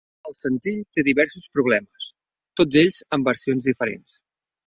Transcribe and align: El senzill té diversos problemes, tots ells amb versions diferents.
El 0.27 0.33
senzill 0.37 0.79
té 0.97 1.03
diversos 1.07 1.45
problemes, 1.57 2.09
tots 2.61 2.81
ells 2.83 2.99
amb 3.17 3.31
versions 3.31 3.71
diferents. 3.73 4.17